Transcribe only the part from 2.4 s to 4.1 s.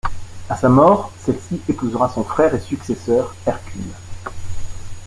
et successeur Hercule.